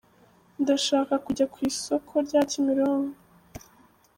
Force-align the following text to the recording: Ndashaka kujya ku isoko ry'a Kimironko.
Ndashaka 0.61 1.13
kujya 1.25 1.45
ku 1.53 1.57
isoko 1.69 2.13
ry'a 2.25 2.41
Kimironko. 2.49 3.17